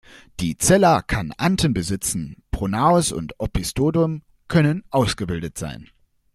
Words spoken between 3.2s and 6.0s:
Opisthodom können ausgebildet sein.